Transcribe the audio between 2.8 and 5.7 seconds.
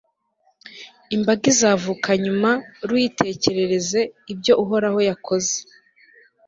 ruyitekerereze ibyo uhoraho yakoze